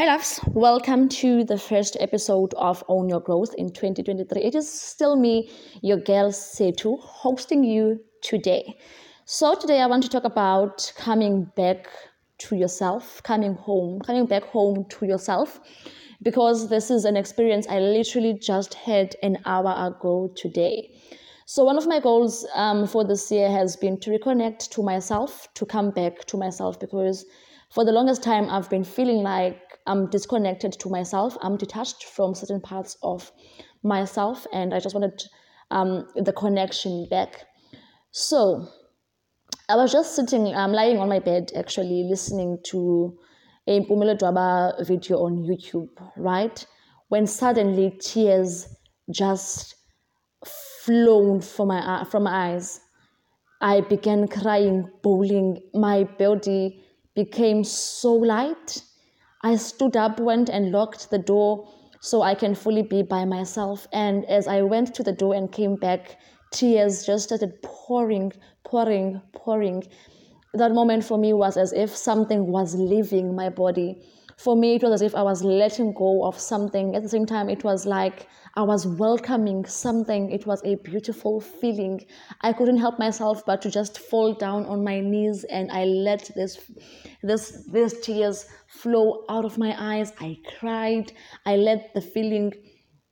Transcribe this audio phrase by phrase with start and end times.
[0.00, 4.40] Hey loves, welcome to the first episode of Own Your Growth in 2023.
[4.40, 5.50] It is still me,
[5.82, 8.78] your girl Setu, hosting you today.
[9.26, 11.86] So today I want to talk about coming back
[12.38, 15.60] to yourself, coming home, coming back home to yourself
[16.22, 20.94] because this is an experience I literally just had an hour ago today.
[21.44, 25.52] So, one of my goals um, for this year has been to reconnect to myself,
[25.56, 27.26] to come back to myself because
[27.70, 31.36] for the longest time I've been feeling like I'm disconnected to myself.
[31.42, 33.30] I'm detached from certain parts of
[33.82, 35.22] myself, and I just wanted
[35.70, 37.44] um, the connection back.
[38.12, 38.68] So
[39.68, 43.18] I was just sitting, I'm um, lying on my bed actually, listening to
[43.66, 46.64] a Mpumelo Dwaba video on YouTube, right?
[47.08, 48.66] When suddenly tears
[49.12, 49.76] just
[50.84, 52.80] flown from my from my eyes.
[53.60, 55.60] I began crying, bawling.
[55.74, 56.82] My body
[57.14, 58.82] became so light
[59.42, 61.66] I stood up, went and locked the door
[62.00, 63.86] so I can fully be by myself.
[63.92, 66.18] And as I went to the door and came back,
[66.50, 68.32] tears just started pouring,
[68.64, 69.84] pouring, pouring.
[70.52, 74.02] That moment for me was as if something was leaving my body.
[74.42, 76.96] For me, it was as if I was letting go of something.
[76.96, 80.30] At the same time, it was like I was welcoming something.
[80.30, 82.00] It was a beautiful feeling.
[82.40, 86.30] I couldn't help myself but to just fall down on my knees and I let
[86.34, 86.58] this
[87.22, 90.12] this these tears flow out of my eyes.
[90.20, 91.12] I cried.
[91.44, 92.52] I let the feeling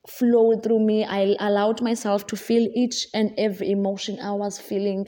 [0.08, 1.04] flow through me.
[1.04, 5.06] I allowed myself to feel each and every emotion I was feeling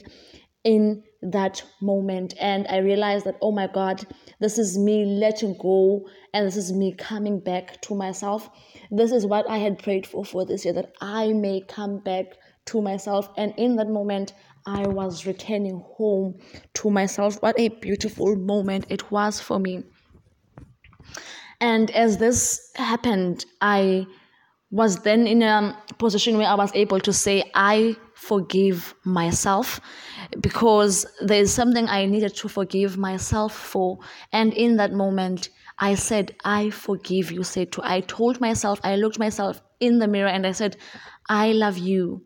[0.63, 2.33] in that moment.
[2.39, 4.05] And I realized that, oh my God,
[4.39, 8.49] this is me letting go and this is me coming back to myself.
[8.89, 12.37] This is what I had prayed for for this year that I may come back
[12.65, 13.29] to myself.
[13.37, 14.33] And in that moment,
[14.65, 16.39] I was returning home
[16.75, 17.41] to myself.
[17.41, 19.83] What a beautiful moment it was for me.
[21.59, 24.07] And as this happened, I
[24.71, 29.81] was then in a position where I was able to say, I forgive myself
[30.39, 33.99] because there's something I needed to forgive myself for.
[34.31, 39.19] And in that moment, I said, I forgive you, Setu I told myself, I looked
[39.19, 40.77] myself in the mirror and I said,
[41.27, 42.23] I love you.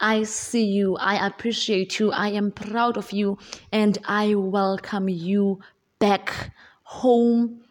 [0.00, 0.96] I see you.
[0.96, 2.12] I appreciate you.
[2.12, 3.38] I am proud of you.
[3.72, 5.60] And I welcome you
[5.98, 6.52] back
[6.82, 7.62] home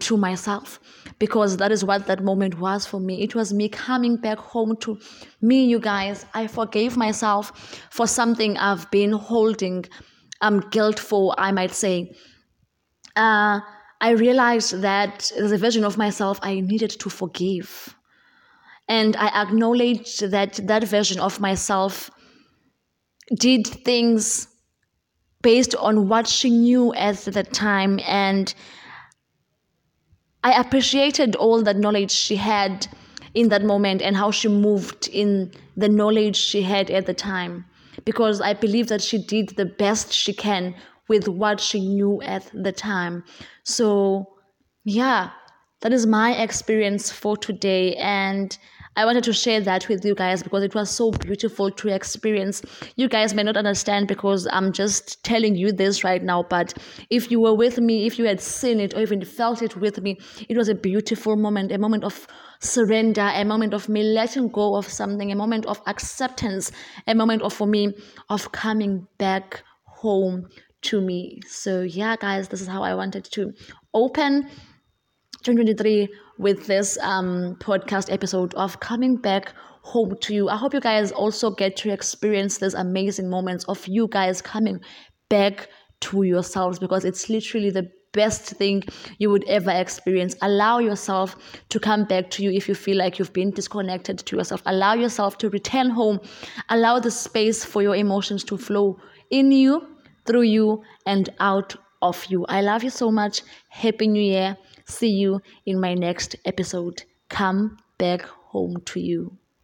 [0.00, 0.80] to myself
[1.18, 3.22] because that is what that moment was for me.
[3.22, 4.98] It was me coming back home to
[5.40, 6.26] me, you guys.
[6.34, 7.52] I forgave myself
[7.90, 9.84] for something I've been holding
[10.40, 12.12] um, guilt for, I might say.
[13.14, 13.60] Uh,
[14.00, 17.94] I realized that a version of myself I needed to forgive.
[18.88, 22.10] And I acknowledged that that version of myself
[23.38, 24.48] did things
[25.40, 28.54] based on what she knew at the time and
[30.44, 32.86] I appreciated all the knowledge she had
[33.32, 37.64] in that moment and how she moved in the knowledge she had at the time
[38.04, 40.74] because I believe that she did the best she can
[41.08, 43.24] with what she knew at the time.
[43.62, 44.36] So,
[44.84, 45.30] yeah,
[45.80, 48.56] that is my experience for today and
[48.96, 52.62] I wanted to share that with you guys because it was so beautiful to experience.
[52.96, 56.74] You guys may not understand because I'm just telling you this right now, but
[57.10, 60.00] if you were with me, if you had seen it or even felt it with
[60.00, 60.18] me,
[60.48, 62.26] it was a beautiful moment, a moment of
[62.60, 66.70] surrender, a moment of me letting go of something, a moment of acceptance,
[67.06, 67.92] a moment of for me
[68.28, 70.48] of coming back home
[70.82, 71.40] to me.
[71.48, 73.52] So yeah, guys, this is how I wanted to
[73.92, 74.48] open
[75.44, 80.48] 2023 with this um, podcast episode of coming back home to you.
[80.48, 84.80] I hope you guys also get to experience these amazing moments of you guys coming
[85.28, 85.68] back
[86.00, 88.84] to yourselves because it's literally the best thing
[89.18, 90.34] you would ever experience.
[90.40, 91.36] Allow yourself
[91.68, 94.62] to come back to you if you feel like you've been disconnected to yourself.
[94.64, 96.20] Allow yourself to return home.
[96.70, 98.98] Allow the space for your emotions to flow
[99.30, 99.86] in you,
[100.24, 102.44] through you, and out of you.
[102.46, 103.42] I love you so much.
[103.68, 104.56] Happy New Year.
[104.86, 107.02] See you in my next episode.
[107.28, 109.36] Come back home to you.